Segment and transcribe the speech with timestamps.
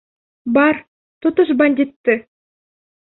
[0.53, 0.79] Бар,
[1.25, 2.17] тотош бандитты!